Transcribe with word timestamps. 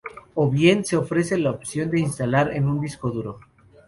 O 0.33 0.49
bien, 0.49 0.83
se 0.83 0.97
ofrece 0.97 1.37
la 1.37 1.51
opción 1.51 1.91
de 1.91 1.99
instalar 1.99 2.53
en 2.55 2.67
un 2.67 2.81
disco 2.81 3.11
duro. 3.11 3.39